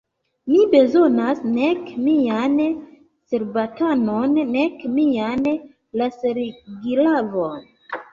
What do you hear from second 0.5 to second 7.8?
Mi bezonis nek mian cerbatanon, nek mian laserglavon.